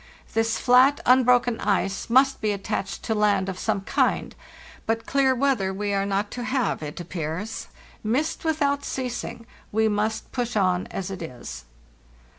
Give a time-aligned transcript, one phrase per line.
[0.33, 4.33] This flat, unbroken ice must be attached to land of some kind;
[4.87, 7.67] but clear weather we are not to have, it appears.
[8.03, 11.65] Mist without ceasing; we must push on as it 1s."